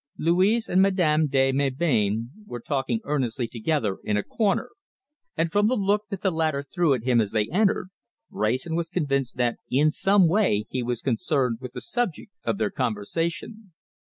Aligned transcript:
Louise 0.17 0.67
and 0.67 0.81
Madame 0.81 1.27
de 1.27 1.51
Melbain 1.51 2.31
were 2.47 2.59
talking 2.59 3.01
earnestly 3.03 3.45
together 3.47 3.99
in 4.03 4.17
a 4.17 4.23
corner, 4.23 4.69
and 5.37 5.51
from 5.51 5.67
the 5.67 5.75
look 5.75 6.07
that 6.09 6.21
the 6.21 6.31
latter 6.31 6.63
threw 6.63 6.95
at 6.95 7.03
him 7.03 7.21
as 7.21 7.29
they 7.33 7.47
entered, 7.51 7.89
Wrayson 8.31 8.73
was 8.75 8.89
convinced 8.89 9.37
that 9.37 9.57
in 9.69 9.91
some 9.91 10.27
way 10.27 10.65
he 10.71 10.81
was 10.81 11.03
concerned 11.03 11.59
with 11.61 11.73
the 11.73 11.81
subject 11.81 12.31
of 12.43 12.57
their 12.57 12.71
conversation. 12.71 13.73